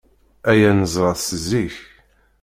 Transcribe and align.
Aya 0.49 0.71
neẓra-t 0.73 1.21
si 1.25 1.37
zik. 1.47 1.75